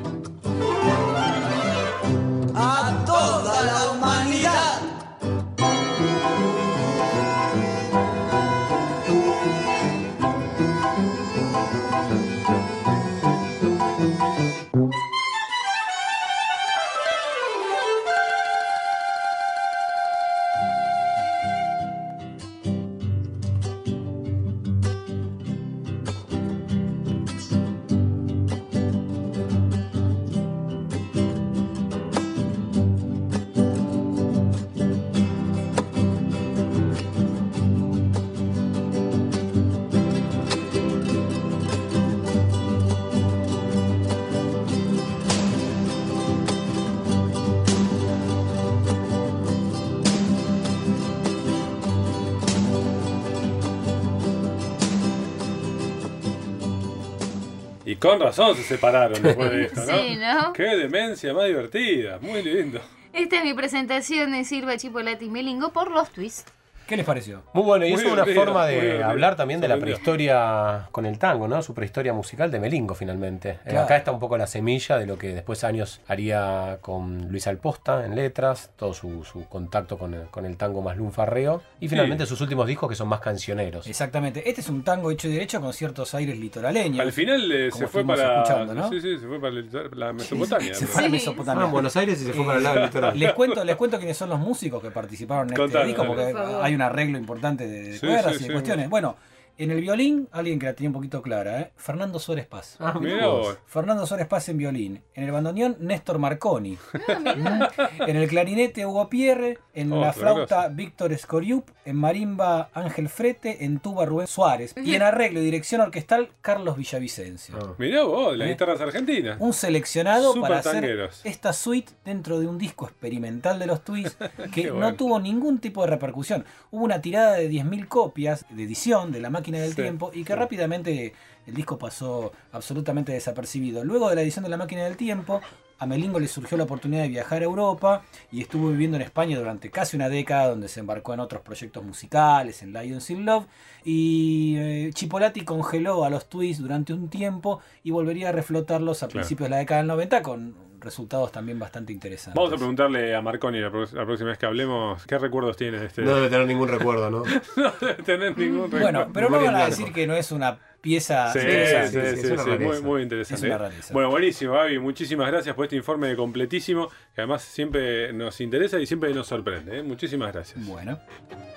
Con 58.01 58.21
razón 58.21 58.57
se 58.57 58.63
separaron 58.63 59.23
después 59.23 59.51
de 59.51 59.63
esto, 59.67 59.85
¿no? 59.85 59.99
Sí, 59.99 60.17
¿no? 60.17 60.53
Qué 60.53 60.77
demencia 60.77 61.35
más 61.35 61.47
divertida, 61.47 62.19
muy 62.21 62.43
lindo. 62.43 62.81
Esta 63.13 63.39
es 63.39 63.45
mi 63.45 63.55
presentación 63.55 64.33
de 64.33 64.45
Silva 64.45 64.77
Chipolati 64.77 65.27
y 65.27 65.31
Melingo 65.31 65.73
por 65.73 65.91
los 65.91 66.11
twists. 66.11 66.53
¿Qué 66.89 66.97
les 66.97 67.05
pareció? 67.05 67.43
Muy 67.53 67.63
bueno, 67.65 67.85
y 67.87 67.93
Muy 67.93 68.01
es 68.01 68.11
una 68.11 68.25
forma 68.25 68.65
de 68.67 69.05
hablar 69.05 69.37
también 69.37 69.61
de 69.61 69.69
la 69.69 69.77
prehistoria 69.79 70.89
con 70.91 71.05
el 71.07 71.19
tango, 71.19 71.47
¿no? 71.47 71.63
Su 71.63 71.75
prehistoria 71.75 72.13
musical 72.15 72.51
de 72.51 72.59
Melingo, 72.59 72.95
finalmente. 72.95 73.51
Eh, 73.51 73.59
Claro. 73.69 73.85
Acá 73.85 73.97
está 73.99 74.11
un 74.11 74.19
poco 74.19 74.37
la 74.39 74.47
semilla 74.47 74.97
de 74.99 75.05
lo 75.07 75.19
que 75.19 75.35
después 75.35 75.63
años 75.65 76.01
haría 76.09 76.79
con 76.81 77.29
Luis 77.31 77.47
Alposta 77.47 78.05
en 78.07 78.17
letras, 78.17 78.71
todo 78.77 78.95
su, 78.95 79.23
su 79.25 79.45
contacto 79.49 79.99
con 79.99 80.15
el, 80.15 80.23
con 80.29 80.47
el 80.47 80.57
tango 80.57 80.81
más 80.83 80.97
lunfarreo, 80.97 81.63
y 81.79 81.89
finalmente 81.89 82.25
sus 82.27 82.41
últimos 82.41 82.67
discos 82.67 82.89
que 82.89 82.95
son 82.97 83.09
más 83.09 83.21
cancioneros. 83.21 83.87
Exactamente. 83.87 84.49
Este 84.49 84.63
es 84.63 84.69
un 84.71 84.83
tango 84.83 85.11
hecho 85.11 85.29
y 85.29 85.33
derecho 85.33 85.61
con 85.61 85.73
ciertos 85.75 86.15
aires 86.15 86.39
litoraleños. 86.39 87.01
Al 87.01 87.13
final 87.13 87.53
eh, 87.53 87.71
se 87.71 87.87
fue 87.87 88.05
para. 88.05 88.43
escuchando, 88.43 88.75
¿no? 88.75 88.89
Sí, 88.89 89.01
sí, 89.01 89.19
se 89.19 89.27
fue 89.27 89.39
para 89.39 89.53
la- 89.55 89.89
la 89.95 90.13
Mesopotamia. 90.15 90.75
Se 90.75 90.87
fue 90.87 91.03
a 91.03 91.05
Sí. 91.07 91.11
Mesopotamia. 91.13 91.63
Ah, 91.63 91.67
en 91.67 91.73
Buenos 91.73 91.97
Aires 91.97 92.21
y 92.23 92.25
se 92.25 92.33
fue 92.33 92.45
para 92.47 92.59
el 92.59 92.65
lado 92.65 92.77
del 92.77 92.85
litoral. 92.87 93.19
Les 93.19 93.33
cuento, 93.35 93.63
les 93.65 93.77
cuento 93.77 93.99
quiénes 93.99 94.17
son 94.17 94.31
los 94.31 94.39
músicos 94.39 94.83
que 94.83 94.91
participaron 94.91 95.53
en 95.53 95.61
este 95.61 95.85
disco, 95.85 96.05
porque 96.07 96.35
hay 96.63 96.75
un 96.79 96.83
arreglo 96.83 97.19
importante 97.19 97.67
de, 97.67 97.83
de 97.91 97.99
Sí, 97.99 98.07
cuerdas 98.07 98.33
sí, 98.33 98.37
y 98.37 98.39
de 98.43 98.47
sí. 98.47 98.53
cuestiones. 98.53 98.89
Bueno, 98.89 99.17
en 99.59 99.71
el 99.73 99.81
violín, 99.81 100.29
alguien 100.33 100.59
que 100.59 100.67
la 100.67 100.75
tenía 100.75 100.89
un 100.91 100.95
poquito 100.95 101.21
clara, 101.21 101.61
¿eh? 101.61 101.73
Fernando 101.77 102.19
Suárez 102.19 102.47
Paz. 102.47 102.77
Ah, 102.79 102.99
Mirá 103.01 103.27
vos. 103.27 103.59
Fernando 103.67 104.07
Suárez 104.07 104.27
Paz 104.27 104.49
en 104.49 104.57
violín. 104.59 105.03
En 105.15 105.25
el 105.25 105.33
bandoneón, 105.33 105.77
Néstor 105.81 106.19
Marconi. 106.19 106.79
Mm. 107.09 107.63
en 108.09 108.17
el 108.17 108.29
clarinete, 108.29 108.87
Hugo 108.87 109.09
Pierre. 109.09 109.59
En 109.75 109.93
Oh, 109.93 110.01
la 110.01 110.13
flauta. 110.13 110.69
Víctor 110.69 111.13
Escoriup. 111.13 111.71
En 111.85 111.97
marimba, 111.97 112.71
Ángel 112.75 113.09
Frete. 113.09 113.65
En 113.65 113.81
tuba, 113.81 114.05
Rubén 114.07 114.27
Suárez. 114.27 114.75
Y 114.77 114.95
en 114.95 115.03
arreglo 115.03 115.41
y 115.41 115.45
dirección 115.45 115.81
orquestal, 115.81 116.29
Carlos 116.41 116.77
Villavicencio. 116.77 117.57
Ah. 117.61 117.75
Mirá 117.79 118.03
vos, 118.05 118.37
las 118.37 118.47
¿Eh? 118.47 118.51
guitarras 118.53 118.81
argentinas. 118.81 119.37
Un 119.41 119.53
seleccionado 119.53 120.41
para 120.41 120.59
hacer 120.59 121.11
esta 121.25 121.53
suite 121.53 121.93
dentro 122.05 122.39
de 122.39 122.47
un 122.47 122.59
disco 122.59 122.87
experimental 122.87 123.59
de 123.59 123.67
los 123.67 123.83
Twists 123.85 124.17
que 124.55 124.71
no 124.71 124.95
tuvo 124.95 125.19
ningún 125.21 125.59
tipo 125.59 125.83
de 125.83 125.89
repercusión. 125.91 126.45
Hubo 126.71 126.85
una 126.85 127.01
tirada 127.01 127.33
de 127.33 127.51
10.000 127.51 127.89
copias 127.89 128.45
de 128.51 128.65
edición 128.65 129.11
de 129.11 129.21
La 129.21 129.31
Máquina 129.31 129.48
del 129.57 129.71
Sí, 129.71 129.77
Tiempo 129.83 130.11
y 130.13 130.25
que 130.25 130.33
sí. 130.35 130.39
rápidamente 130.39 131.13
el 131.47 131.55
disco 131.55 131.79
pasó 131.79 132.33
absolutamente 132.53 133.13
desapercibido. 133.13 133.83
Luego 133.85 134.11
de 134.11 134.17
la 134.17 134.23
edición 134.23 134.43
de 134.45 134.51
La 134.51 134.57
Máquina 134.59 134.85
del 134.85 134.97
Tiempo, 134.99 135.41
a 135.81 135.87
Melingo 135.87 136.19
le 136.19 136.27
surgió 136.29 136.59
la 136.59 136.65
oportunidad 136.65 137.03
de 137.03 137.09
viajar 137.09 137.41
a 137.41 137.45
Europa 137.45 138.03
y 138.33 138.41
estuvo 138.43 138.69
viviendo 138.69 138.97
en 138.97 139.03
España 139.03 139.39
durante 139.39 139.71
casi 139.71 139.97
una 139.97 140.09
década, 140.09 140.49
donde 140.51 140.69
se 140.69 140.81
embarcó 140.81 141.15
en 141.15 141.21
otros 141.21 141.41
proyectos 141.43 141.85
musicales, 141.85 142.63
en 142.63 142.73
Lions 142.73 143.09
in 143.11 143.25
Love. 143.25 143.47
Y 143.85 144.57
eh, 144.59 144.91
Chipolati 144.93 145.43
congeló 145.43 146.05
a 146.05 146.11
los 146.11 146.29
Twists 146.29 146.61
durante 146.63 146.93
un 146.93 147.09
tiempo 147.09 147.61
y 147.85 147.91
volvería 147.93 148.29
a 148.29 148.33
reflotarlos 148.33 149.03
a 149.03 149.07
Claro. 149.09 149.21
principios 149.21 149.47
de 149.47 149.51
la 149.51 149.57
década 149.59 149.79
del 149.81 149.87
90 149.89 150.23
con 150.23 150.68
resultados 150.81 151.33
también 151.33 151.59
bastante 151.59 151.93
interesantes. 151.93 152.35
Vamos 152.35 152.53
a 152.53 152.57
preguntarle 152.57 153.15
a 153.15 153.23
Marconi 153.23 153.61
la, 153.61 153.71
próxima 153.71 154.31
vez 154.31 154.39
que 154.39 154.47
hablemos 154.47 155.05
qué 155.07 155.19
recuerdos 155.19 155.57
tiene 155.57 155.79
de 155.79 155.87
este. 155.87 156.03
No 156.03 156.15
debe 156.15 156.29
tener 156.29 156.47
ningún 156.47 156.69
recuerdo, 156.69 157.11
¿no? 157.11 157.23
No 157.57 157.73
debe 157.81 158.03
tener 158.03 158.39
ningún 158.39 158.71
recuerdo. 158.71 158.85
Bueno, 158.85 159.11
pero 159.13 159.31
no 159.31 159.41
van 159.43 159.57
a 159.57 159.67
decir 159.67 159.93
que 159.93 160.07
no 160.07 160.15
es 160.15 160.33
una 160.33 160.59
pieza 160.81 161.33
Sí, 161.33 161.41
sí, 161.41 161.47
interesante. 161.47 162.17
sí, 162.17 162.77
sí, 162.77 162.83
muy, 162.83 163.03
interesante. 163.03 163.49
Bueno, 163.93 164.11
buenísimo, 164.11 164.55
Gaby. 164.55 164.79
Muchísimas 164.79 165.29
gracias 165.29 165.55
por 165.55 165.65
este 165.65 165.77
informe 165.77 166.15
completísimo, 166.17 166.89
que 167.15 167.21
además 167.23 167.43
siempre 167.43 168.13
nos 168.13 168.41
interesa 168.41 168.79
y 168.79 168.87
siempre 168.87 169.13
nos 169.13 169.27
sorprende. 169.27 169.79
¿eh? 169.79 169.83
Muchísimas 169.83 170.33
gracias. 170.33 170.65
Bueno. 170.67 170.99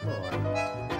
Bueno. 0.03 0.90